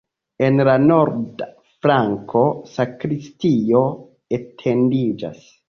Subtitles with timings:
[0.45, 1.47] En la norda
[1.83, 3.85] flanko sakristio
[4.41, 5.49] etendiĝas.